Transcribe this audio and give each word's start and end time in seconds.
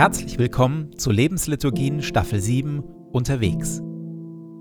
Herzlich 0.00 0.38
willkommen 0.38 0.96
zu 0.96 1.10
Lebensliturgien 1.10 2.00
Staffel 2.00 2.40
7 2.40 2.80
Unterwegs. 3.12 3.80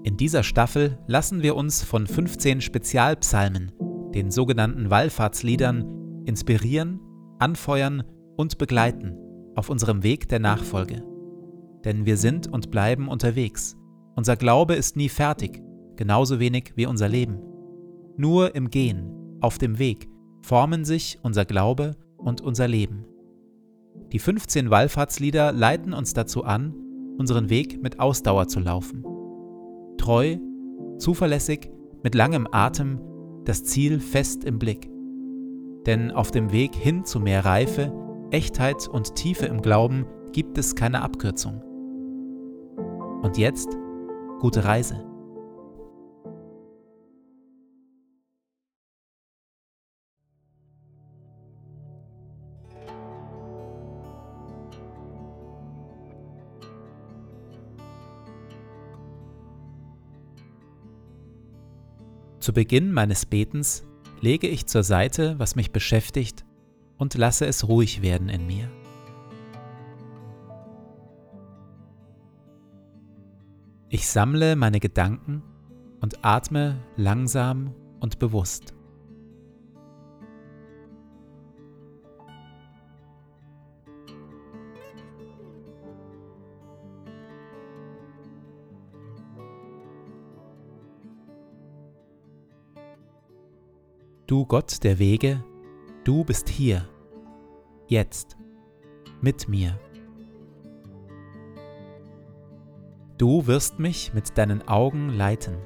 In 0.03 0.17
dieser 0.17 0.43
Staffel 0.43 0.99
lassen 1.07 1.43
wir 1.43 1.55
uns 1.55 1.81
von 1.81 2.07
15 2.07 2.59
Spezialpsalmen, 2.59 3.71
den 4.13 4.31
sogenannten 4.31 4.89
Wallfahrtsliedern, 4.89 6.25
inspirieren, 6.25 6.99
anfeuern 7.39 8.03
und 8.35 8.57
begleiten 8.57 9.15
auf 9.55 9.69
unserem 9.69 10.03
Weg 10.03 10.27
der 10.27 10.39
Nachfolge. 10.39 11.05
Denn 11.85 12.05
wir 12.05 12.17
sind 12.17 12.51
und 12.51 12.69
bleiben 12.69 13.07
unterwegs. 13.07 13.77
Unser 14.17 14.35
Glaube 14.35 14.75
ist 14.75 14.97
nie 14.97 15.07
fertig, 15.07 15.61
genauso 15.95 16.41
wenig 16.41 16.73
wie 16.75 16.85
unser 16.85 17.07
Leben. 17.07 17.39
Nur 18.17 18.55
im 18.55 18.69
Gehen, 18.69 19.37
auf 19.39 19.57
dem 19.57 19.79
Weg, 19.79 20.09
formen 20.41 20.83
sich 20.83 21.17
unser 21.21 21.45
Glaube 21.45 21.95
und 22.17 22.41
unser 22.41 22.67
Leben. 22.67 23.05
Die 24.11 24.19
15 24.19 24.71
Wallfahrtslieder 24.71 25.51
leiten 25.51 25.93
uns 25.93 26.13
dazu 26.13 26.43
an, 26.43 26.73
unseren 27.17 27.49
Weg 27.49 27.81
mit 27.81 27.99
Ausdauer 27.99 28.47
zu 28.47 28.59
laufen. 28.59 29.03
Treu, 29.97 30.37
zuverlässig, 30.97 31.69
mit 32.01 32.15
langem 32.15 32.47
Atem, 32.51 32.99
das 33.45 33.63
Ziel 33.63 33.99
fest 33.99 34.43
im 34.45 34.57
Blick. 34.57 34.89
Denn 35.85 36.11
auf 36.11 36.31
dem 36.31 36.51
Weg 36.51 36.75
hin 36.75 37.05
zu 37.05 37.19
mehr 37.19 37.45
Reife, 37.45 37.93
Echtheit 38.31 38.87
und 38.87 39.15
Tiefe 39.15 39.45
im 39.45 39.61
Glauben 39.61 40.05
gibt 40.31 40.57
es 40.57 40.75
keine 40.75 41.01
Abkürzung. 41.01 41.61
Und 43.21 43.37
jetzt 43.37 43.77
gute 44.39 44.63
Reise. 44.63 45.08
Zu 62.39 62.53
Beginn 62.53 62.93
meines 62.93 63.25
Betens 63.25 63.83
lege 64.21 64.47
ich 64.47 64.65
zur 64.65 64.83
Seite, 64.83 65.37
was 65.37 65.55
mich 65.55 65.71
beschäftigt, 65.71 66.45
und 66.97 67.15
lasse 67.15 67.45
es 67.45 67.67
ruhig 67.67 68.01
werden 68.01 68.29
in 68.29 68.45
mir. 68.45 68.69
Ich 73.89 74.07
sammle 74.07 74.55
meine 74.55 74.79
Gedanken 74.79 75.41
und 75.99 76.23
atme 76.23 76.77
langsam 76.95 77.73
und 77.99 78.19
bewusst. 78.19 78.73
Du 94.29 94.45
Gott 94.45 94.83
der 94.83 94.99
Wege, 94.99 95.43
du 96.03 96.23
bist 96.23 96.49
hier, 96.49 96.87
jetzt, 97.87 98.37
mit 99.21 99.49
mir. 99.49 99.79
Du 103.17 103.47
wirst 103.47 103.79
mich 103.79 104.13
mit 104.13 104.37
deinen 104.37 104.67
Augen 104.67 105.09
leiten. 105.09 105.57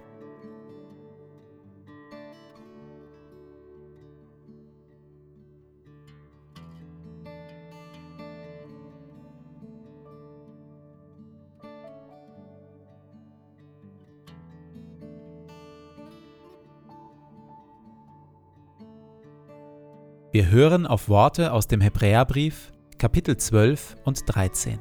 Wir 20.34 20.50
hören 20.50 20.88
auf 20.88 21.10
Worte 21.10 21.54
aus 21.54 21.68
dem 21.68 21.80
Hebräerbrief, 21.80 22.72
Kapitel 22.98 23.38
12 23.38 23.98
und 24.04 24.24
13. 24.26 24.80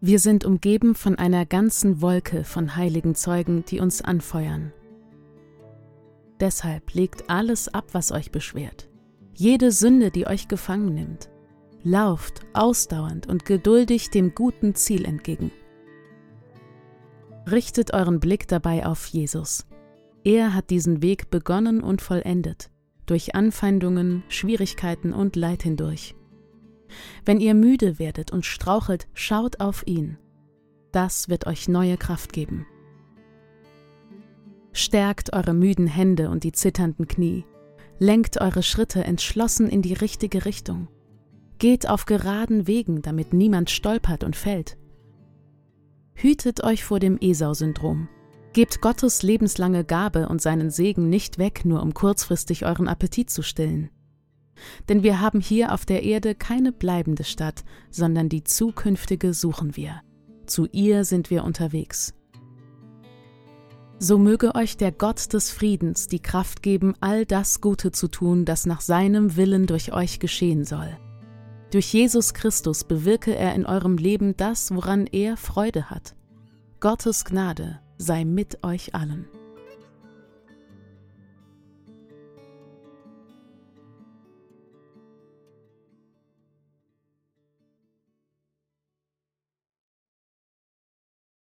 Wir 0.00 0.18
sind 0.18 0.46
umgeben 0.46 0.94
von 0.94 1.16
einer 1.16 1.44
ganzen 1.44 2.00
Wolke 2.00 2.44
von 2.44 2.74
heiligen 2.74 3.14
Zeugen, 3.14 3.66
die 3.66 3.78
uns 3.78 4.00
anfeuern. 4.00 4.72
Deshalb 6.40 6.94
legt 6.94 7.28
alles 7.28 7.68
ab, 7.68 7.88
was 7.92 8.10
euch 8.10 8.32
beschwert, 8.32 8.88
jede 9.34 9.70
Sünde, 9.70 10.10
die 10.10 10.26
euch 10.26 10.48
gefangen 10.48 10.94
nimmt. 10.94 11.28
Lauft 11.82 12.40
ausdauernd 12.54 13.26
und 13.26 13.44
geduldig 13.44 14.08
dem 14.08 14.34
guten 14.34 14.74
Ziel 14.74 15.04
entgegen. 15.04 15.50
Richtet 17.50 17.92
euren 17.92 18.18
Blick 18.18 18.48
dabei 18.48 18.86
auf 18.86 19.04
Jesus, 19.08 19.66
er 20.24 20.54
hat 20.54 20.70
diesen 20.70 21.02
Weg 21.02 21.30
begonnen 21.30 21.82
und 21.82 22.00
vollendet, 22.00 22.70
durch 23.06 23.34
Anfeindungen, 23.34 24.22
Schwierigkeiten 24.28 25.12
und 25.12 25.36
Leid 25.36 25.62
hindurch. 25.62 26.14
Wenn 27.24 27.40
ihr 27.40 27.54
müde 27.54 27.98
werdet 27.98 28.32
und 28.32 28.46
strauchelt, 28.46 29.08
schaut 29.14 29.60
auf 29.60 29.86
ihn. 29.86 30.18
Das 30.92 31.28
wird 31.28 31.46
euch 31.46 31.68
neue 31.68 31.96
Kraft 31.96 32.32
geben. 32.32 32.66
Stärkt 34.72 35.32
eure 35.32 35.54
müden 35.54 35.86
Hände 35.86 36.30
und 36.30 36.44
die 36.44 36.52
zitternden 36.52 37.08
Knie. 37.08 37.44
Lenkt 37.98 38.40
eure 38.40 38.62
Schritte 38.62 39.04
entschlossen 39.04 39.68
in 39.68 39.82
die 39.82 39.92
richtige 39.92 40.44
Richtung. 40.44 40.88
Geht 41.58 41.88
auf 41.88 42.06
geraden 42.06 42.66
Wegen, 42.66 43.02
damit 43.02 43.32
niemand 43.32 43.70
stolpert 43.70 44.24
und 44.24 44.34
fällt. 44.34 44.76
Hütet 46.14 46.64
euch 46.64 46.84
vor 46.84 47.00
dem 47.00 47.18
Esau-Syndrom. 47.20 48.08
Gebt 48.52 48.82
Gottes 48.82 49.22
lebenslange 49.22 49.82
Gabe 49.82 50.28
und 50.28 50.42
seinen 50.42 50.70
Segen 50.70 51.08
nicht 51.08 51.38
weg, 51.38 51.64
nur 51.64 51.82
um 51.82 51.94
kurzfristig 51.94 52.66
euren 52.66 52.86
Appetit 52.86 53.30
zu 53.30 53.42
stillen. 53.42 53.88
Denn 54.90 55.02
wir 55.02 55.20
haben 55.20 55.40
hier 55.40 55.72
auf 55.72 55.86
der 55.86 56.02
Erde 56.02 56.34
keine 56.34 56.70
bleibende 56.70 57.24
Stadt, 57.24 57.64
sondern 57.90 58.28
die 58.28 58.44
zukünftige 58.44 59.32
suchen 59.32 59.74
wir. 59.74 60.02
Zu 60.46 60.68
ihr 60.70 61.04
sind 61.04 61.30
wir 61.30 61.44
unterwegs. 61.44 62.12
So 63.98 64.18
möge 64.18 64.54
euch 64.54 64.76
der 64.76 64.92
Gott 64.92 65.32
des 65.32 65.50
Friedens 65.50 66.08
die 66.08 66.20
Kraft 66.20 66.62
geben, 66.62 66.94
all 67.00 67.24
das 67.24 67.60
Gute 67.60 67.90
zu 67.90 68.08
tun, 68.08 68.44
das 68.44 68.66
nach 68.66 68.82
seinem 68.82 69.36
Willen 69.36 69.66
durch 69.66 69.92
euch 69.92 70.18
geschehen 70.18 70.64
soll. 70.64 70.98
Durch 71.70 71.90
Jesus 71.90 72.34
Christus 72.34 72.84
bewirke 72.84 73.34
er 73.34 73.54
in 73.54 73.64
eurem 73.64 73.96
Leben 73.96 74.36
das, 74.36 74.74
woran 74.74 75.06
er 75.06 75.38
Freude 75.38 75.88
hat. 75.88 76.14
Gottes 76.80 77.24
Gnade 77.24 77.81
sei 78.02 78.24
mit 78.24 78.62
euch 78.64 78.94
allen. 78.94 79.28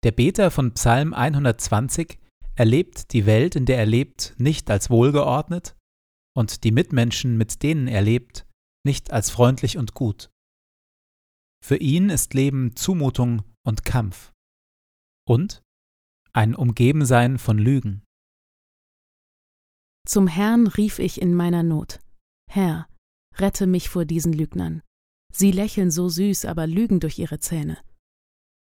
Der 0.03 0.11
Beter 0.11 0.49
von 0.49 0.73
Psalm 0.73 1.13
120 1.13 2.19
erlebt 2.55 3.11
die 3.13 3.25
Welt, 3.25 3.55
in 3.55 3.65
der 3.65 3.77
er 3.77 3.85
lebt, 3.85 4.33
nicht 4.37 4.71
als 4.71 4.89
wohlgeordnet 4.89 5.75
und 6.35 6.63
die 6.63 6.71
Mitmenschen, 6.71 7.37
mit 7.37 7.63
denen 7.63 7.87
er 7.87 8.01
lebt, 8.01 8.47
nicht 8.85 9.11
als 9.11 9.29
freundlich 9.29 9.77
und 9.77 9.93
gut. 9.93 10.31
Für 11.63 11.77
ihn 11.77 12.09
ist 12.09 12.33
Leben 12.33 12.75
Zumutung 12.77 13.43
und 13.65 13.83
Kampf. 13.83 14.31
Und 15.27 15.61
ein 16.33 16.55
Umgebensein 16.55 17.37
von 17.37 17.57
Lügen. 17.57 18.03
Zum 20.07 20.27
Herrn 20.27 20.67
rief 20.67 20.99
ich 20.99 21.21
in 21.21 21.33
meiner 21.33 21.63
Not. 21.63 21.99
Herr, 22.49 22.87
rette 23.35 23.67
mich 23.67 23.89
vor 23.89 24.05
diesen 24.05 24.33
Lügnern. 24.33 24.81
Sie 25.31 25.51
lächeln 25.51 25.91
so 25.91 26.09
süß, 26.09 26.45
aber 26.45 26.67
lügen 26.67 26.99
durch 26.99 27.19
ihre 27.19 27.39
Zähne. 27.39 27.77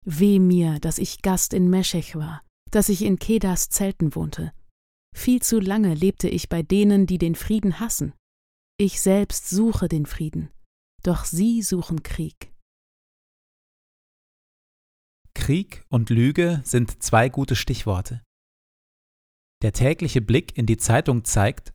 Weh 0.04 0.38
mir, 0.38 0.78
dass 0.81 0.99
ich 0.99 1.22
Gast 1.22 1.54
in 1.54 1.70
Meschech 1.70 2.16
war, 2.16 2.43
dass 2.70 2.88
ich 2.88 3.02
in 3.02 3.19
Kedas 3.19 3.69
Zelten 3.70 4.14
wohnte. 4.14 4.52
Viel 5.14 5.40
zu 5.40 5.60
lange 5.60 5.94
lebte 5.94 6.28
ich 6.28 6.48
bei 6.48 6.62
denen, 6.62 7.06
die 7.06 7.19
den 7.19 7.34
Frieden 7.34 7.81
hassen. 7.81 8.12
Ich 8.78 9.00
selbst 9.00 9.48
suche 9.48 9.88
den 9.88 10.06
Frieden, 10.06 10.50
doch 11.02 11.25
sie 11.25 11.62
suchen 11.62 12.02
Krieg. 12.02 12.51
Krieg 15.42 15.84
und 15.88 16.08
Lüge 16.08 16.60
sind 16.62 17.02
zwei 17.02 17.28
gute 17.28 17.56
Stichworte. 17.56 18.22
Der 19.62 19.72
tägliche 19.72 20.20
Blick 20.20 20.56
in 20.56 20.66
die 20.66 20.76
Zeitung 20.76 21.24
zeigt, 21.24 21.74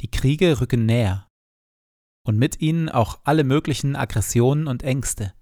die 0.00 0.08
Kriege 0.08 0.60
rücken 0.60 0.86
näher 0.86 1.26
und 2.24 2.38
mit 2.38 2.60
ihnen 2.60 2.88
auch 2.88 3.18
alle 3.24 3.42
möglichen 3.42 3.96
Aggressionen 3.96 4.68
und 4.68 4.84
Ängste. 4.84 5.34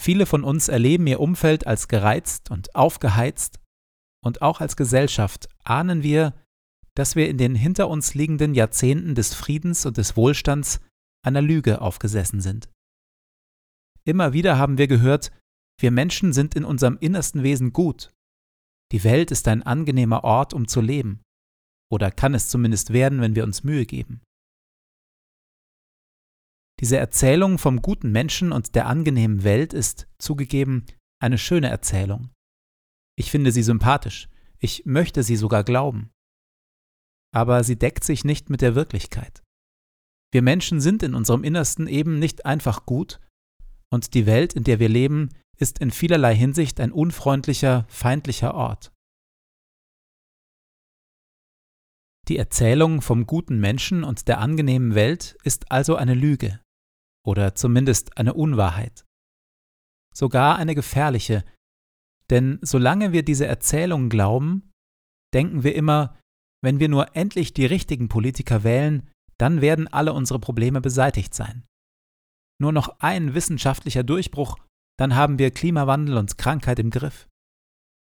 Viele 0.00 0.24
von 0.24 0.44
uns 0.44 0.68
erleben 0.68 1.08
ihr 1.08 1.18
Umfeld 1.18 1.66
als 1.66 1.88
gereizt 1.88 2.52
und 2.52 2.76
aufgeheizt 2.76 3.58
und 4.24 4.40
auch 4.40 4.60
als 4.60 4.76
Gesellschaft 4.76 5.48
ahnen 5.64 6.04
wir, 6.04 6.32
dass 6.94 7.16
wir 7.16 7.28
in 7.28 7.38
den 7.38 7.56
hinter 7.56 7.88
uns 7.88 8.14
liegenden 8.14 8.54
Jahrzehnten 8.54 9.16
des 9.16 9.34
Friedens 9.34 9.84
und 9.84 9.96
des 9.96 10.16
Wohlstands 10.16 10.80
einer 11.26 11.42
Lüge 11.42 11.80
aufgesessen 11.80 12.40
sind. 12.40 12.70
Immer 14.04 14.32
wieder 14.32 14.58
haben 14.58 14.78
wir 14.78 14.86
gehört, 14.86 15.32
wir 15.82 15.90
Menschen 15.90 16.32
sind 16.32 16.54
in 16.54 16.64
unserem 16.64 16.96
innersten 17.00 17.42
Wesen 17.42 17.72
gut. 17.72 18.14
Die 18.92 19.04
Welt 19.04 19.30
ist 19.30 19.48
ein 19.48 19.62
angenehmer 19.62 20.22
Ort, 20.22 20.54
um 20.54 20.68
zu 20.68 20.80
leben. 20.80 21.22
Oder 21.90 22.10
kann 22.10 22.34
es 22.34 22.48
zumindest 22.48 22.92
werden, 22.92 23.20
wenn 23.20 23.34
wir 23.34 23.44
uns 23.44 23.64
Mühe 23.64 23.84
geben. 23.84 24.22
Diese 26.80 26.96
Erzählung 26.96 27.58
vom 27.58 27.82
guten 27.82 28.12
Menschen 28.12 28.52
und 28.52 28.74
der 28.74 28.86
angenehmen 28.86 29.44
Welt 29.44 29.72
ist, 29.72 30.08
zugegeben, 30.18 30.86
eine 31.20 31.38
schöne 31.38 31.68
Erzählung. 31.68 32.30
Ich 33.16 33.30
finde 33.30 33.52
sie 33.52 33.62
sympathisch, 33.62 34.28
ich 34.58 34.86
möchte 34.86 35.22
sie 35.22 35.36
sogar 35.36 35.64
glauben. 35.64 36.10
Aber 37.34 37.62
sie 37.64 37.78
deckt 37.78 38.04
sich 38.04 38.24
nicht 38.24 38.50
mit 38.50 38.62
der 38.62 38.74
Wirklichkeit. 38.74 39.42
Wir 40.32 40.42
Menschen 40.42 40.80
sind 40.80 41.02
in 41.02 41.14
unserem 41.14 41.44
Innersten 41.44 41.86
eben 41.86 42.18
nicht 42.18 42.46
einfach 42.46 42.86
gut, 42.86 43.20
und 43.92 44.14
die 44.14 44.26
Welt, 44.26 44.54
in 44.54 44.64
der 44.64 44.80
wir 44.80 44.88
leben, 44.88 45.28
ist 45.58 45.78
in 45.78 45.90
vielerlei 45.90 46.34
Hinsicht 46.34 46.80
ein 46.80 46.92
unfreundlicher, 46.92 47.84
feindlicher 47.88 48.54
Ort. 48.54 48.92
Die 52.28 52.38
Erzählung 52.38 53.02
vom 53.02 53.26
guten 53.26 53.58
Menschen 53.58 54.04
und 54.04 54.28
der 54.28 54.38
angenehmen 54.38 54.94
Welt 54.94 55.36
ist 55.42 55.70
also 55.72 55.96
eine 55.96 56.14
Lüge 56.14 56.60
oder 57.26 57.54
zumindest 57.54 58.16
eine 58.16 58.34
Unwahrheit. 58.34 59.04
Sogar 60.14 60.56
eine 60.56 60.74
gefährliche, 60.74 61.44
denn 62.30 62.58
solange 62.62 63.12
wir 63.12 63.24
diese 63.24 63.46
Erzählung 63.46 64.08
glauben, 64.08 64.70
denken 65.34 65.64
wir 65.64 65.74
immer, 65.74 66.18
wenn 66.62 66.78
wir 66.78 66.88
nur 66.88 67.16
endlich 67.16 67.54
die 67.54 67.66
richtigen 67.66 68.08
Politiker 68.08 68.62
wählen, 68.62 69.10
dann 69.38 69.60
werden 69.60 69.88
alle 69.88 70.12
unsere 70.12 70.38
Probleme 70.38 70.80
beseitigt 70.80 71.34
sein. 71.34 71.64
Nur 72.60 72.72
noch 72.72 73.00
ein 73.00 73.34
wissenschaftlicher 73.34 74.04
Durchbruch, 74.04 74.56
dann 75.02 75.16
haben 75.16 75.40
wir 75.40 75.50
Klimawandel 75.50 76.16
und 76.16 76.38
Krankheit 76.38 76.78
im 76.78 76.90
Griff. 76.90 77.26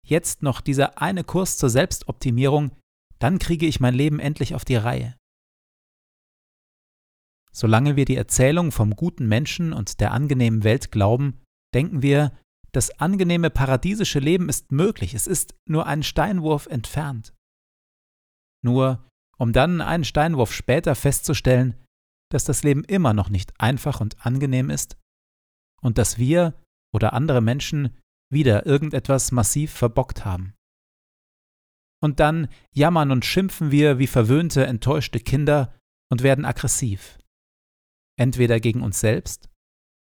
Jetzt 0.05 0.43
noch 0.43 0.61
dieser 0.61 1.01
eine 1.01 1.23
Kurs 1.23 1.57
zur 1.57 1.71
Selbstoptimierung, 1.71 2.73
dann 3.21 3.39
kriege 3.39 3.65
ich 3.67 3.79
mein 3.79 3.95
Leben 3.95 4.19
endlich 4.19 4.57
auf 4.57 4.65
die 4.65 4.75
Reihe. 4.75 5.17
Solange 7.53 7.95
wir 7.95 8.07
die 8.07 8.17
Erzählung 8.17 8.73
vom 8.73 8.97
guten 8.97 9.29
Menschen 9.29 9.73
und 9.73 10.01
der 10.01 10.11
angenehmen 10.11 10.65
Welt 10.65 10.91
glauben, 10.91 11.41
denken 11.73 12.03
wir, 12.03 12.37
das 12.73 12.99
angenehme 12.99 13.51
paradiesische 13.51 14.19
Leben 14.19 14.49
ist 14.49 14.73
möglich, 14.73 15.15
es 15.15 15.29
ist 15.29 15.55
nur 15.69 15.87
einen 15.87 16.03
Steinwurf 16.03 16.67
entfernt. 16.67 17.33
Nur 18.65 19.07
um 19.39 19.53
dann 19.53 19.81
einen 19.81 20.03
Steinwurf 20.03 20.53
später 20.53 20.97
festzustellen, 20.97 21.77
dass 22.33 22.43
das 22.43 22.65
Leben 22.65 22.83
immer 22.83 23.15
noch 23.15 23.29
nicht 23.29 23.53
einfach 23.61 24.01
und 24.01 24.27
angenehm 24.27 24.71
ist 24.71 24.97
und 25.81 25.97
dass 25.97 26.19
wir 26.19 26.61
oder 26.95 27.13
andere 27.13 27.41
Menschen 27.41 27.97
wieder 28.33 28.67
irgendetwas 28.67 29.33
massiv 29.33 29.73
verbockt 29.73 30.25
haben. 30.25 30.55
Und 32.03 32.21
dann 32.21 32.49
jammern 32.73 33.11
und 33.11 33.25
schimpfen 33.25 33.71
wir 33.71 33.99
wie 33.99 34.07
verwöhnte, 34.07 34.67
enttäuschte 34.67 35.21
Kinder 35.21 35.75
und 36.11 36.23
werden 36.23 36.45
aggressiv 36.45 37.19
entweder 38.21 38.61
gegen 38.61 38.83
uns 38.83 39.01
selbst 39.01 39.49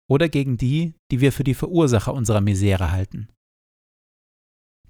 oder 0.10 0.28
gegen 0.28 0.58
die, 0.58 0.94
die 1.10 1.22
wir 1.22 1.32
für 1.32 1.46
die 1.46 1.54
Verursacher 1.54 2.14
unserer 2.14 2.42
Misere 2.42 2.92
halten. 2.92 3.30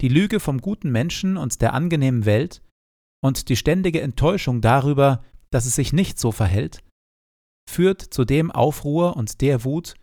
Die 0.01 0.07
Lüge 0.07 0.39
vom 0.39 0.59
guten 0.59 0.91
Menschen 0.91 1.37
und 1.37 1.61
der 1.61 1.73
angenehmen 1.73 2.25
Welt 2.25 2.63
und 3.23 3.49
die 3.49 3.55
ständige 3.55 4.01
Enttäuschung 4.01 4.61
darüber, 4.61 5.23
dass 5.51 5.65
es 5.65 5.75
sich 5.75 5.93
nicht 5.93 6.19
so 6.19 6.31
verhält, 6.31 6.83
führt 7.69 8.01
zu 8.01 8.25
dem 8.25 8.49
Aufruhr 8.49 9.15
und 9.15 9.41
der 9.41 9.63
Wut, 9.63 9.95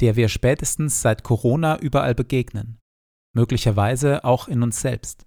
der 0.00 0.16
wir 0.16 0.28
spätestens 0.28 1.00
seit 1.00 1.22
Corona 1.22 1.78
überall 1.80 2.14
begegnen, 2.14 2.78
möglicherweise 3.34 4.24
auch 4.24 4.48
in 4.48 4.62
uns 4.62 4.80
selbst. 4.80 5.26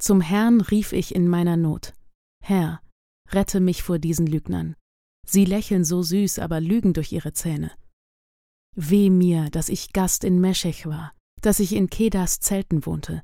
Zum 0.00 0.20
Herrn 0.20 0.60
rief 0.60 0.92
ich 0.92 1.14
in 1.14 1.28
meiner 1.28 1.56
Not. 1.56 1.94
Herr, 2.42 2.80
Rette 3.30 3.60
mich 3.60 3.82
vor 3.82 3.98
diesen 3.98 4.26
Lügnern. 4.26 4.76
Sie 5.26 5.44
lächeln 5.44 5.84
so 5.84 6.02
süß, 6.02 6.38
aber 6.38 6.60
lügen 6.60 6.92
durch 6.92 7.12
ihre 7.12 7.32
Zähne. 7.32 7.72
Weh 8.76 9.10
mir, 9.10 9.50
dass 9.50 9.68
ich 9.68 9.92
Gast 9.92 10.22
in 10.22 10.40
Meschech 10.40 10.86
war, 10.86 11.12
dass 11.40 11.60
ich 11.60 11.72
in 11.72 11.90
Kedas 11.90 12.40
Zelten 12.40 12.86
wohnte. 12.86 13.22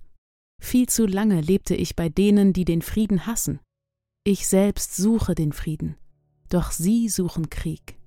Viel 0.61 0.89
zu 0.89 1.07
lange 1.07 1.41
lebte 1.41 1.75
ich 1.75 1.95
bei 1.95 2.09
denen, 2.09 2.53
die 2.53 2.65
den 2.65 2.83
Frieden 2.83 3.27
hassen. 3.27 3.61
Ich 4.25 4.47
selbst 4.47 4.97
suche 4.97 5.35
den 5.35 5.53
Frieden, 5.53 5.97
doch 6.49 6.71
sie 6.71 7.09
suchen 7.09 7.51
Krieg. 7.51 7.99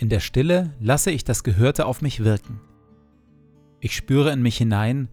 In 0.00 0.08
der 0.08 0.20
Stille 0.20 0.72
lasse 0.80 1.10
ich 1.10 1.24
das 1.24 1.44
Gehörte 1.44 1.84
auf 1.84 2.00
mich 2.00 2.24
wirken. 2.24 2.58
Ich 3.80 3.94
spüre 3.94 4.32
in 4.32 4.40
mich 4.40 4.56
hinein, 4.56 5.10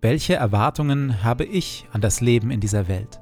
welche 0.00 0.32
Erwartungen 0.32 1.22
habe 1.22 1.44
ich 1.44 1.84
an 1.92 2.00
das 2.00 2.22
Leben 2.22 2.50
in 2.50 2.58
dieser 2.58 2.88
Welt. 2.88 3.20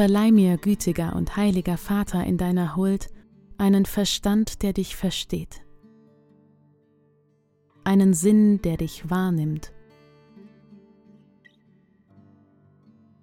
Verleih 0.00 0.32
mir, 0.32 0.56
gütiger 0.56 1.14
und 1.14 1.36
heiliger 1.36 1.76
Vater, 1.76 2.24
in 2.24 2.38
deiner 2.38 2.74
Huld 2.74 3.10
einen 3.58 3.84
Verstand, 3.84 4.62
der 4.62 4.72
dich 4.72 4.96
versteht, 4.96 5.60
einen 7.84 8.14
Sinn, 8.14 8.62
der 8.62 8.78
dich 8.78 9.10
wahrnimmt, 9.10 9.74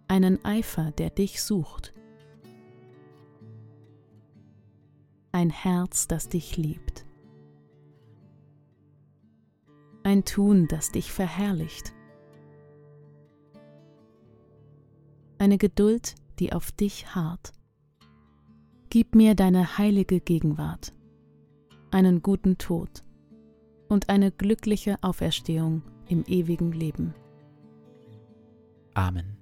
einen 0.07 0.45
Eifer, 0.45 0.91
der 0.91 1.09
dich 1.09 1.41
sucht, 1.41 1.95
ein 5.31 5.49
Herz, 5.49 6.07
das 6.07 6.29
dich 6.29 6.57
liebt, 6.57 7.07
ein 10.03 10.25
Tun, 10.25 10.67
das 10.67 10.91
dich 10.91 11.11
verherrlicht, 11.11 11.91
eine 15.39 15.57
Geduld, 15.57 16.13
die 16.39 16.53
auf 16.53 16.71
dich 16.71 17.15
harrt. 17.15 17.51
Gib 18.89 19.15
mir 19.15 19.35
deine 19.35 19.77
heilige 19.77 20.19
Gegenwart, 20.21 20.93
einen 21.91 22.21
guten 22.21 22.57
Tod 22.57 23.03
und 23.89 24.09
eine 24.09 24.31
glückliche 24.31 24.97
Auferstehung 25.01 25.83
im 26.07 26.23
ewigen 26.25 26.71
Leben. 26.71 27.13
Amen. 28.93 29.36